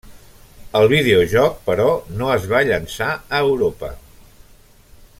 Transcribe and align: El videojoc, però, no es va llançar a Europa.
El 0.79 0.85
videojoc, 0.93 1.59
però, 1.67 1.87
no 2.21 2.31
es 2.37 2.49
va 2.55 2.63
llançar 2.71 3.11
a 3.41 3.45
Europa. 3.51 3.93